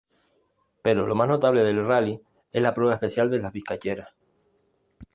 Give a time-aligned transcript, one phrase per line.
[0.81, 2.19] Pero lo más notable del Rally
[2.51, 4.09] es la prueba especial de Las Vizcacheras.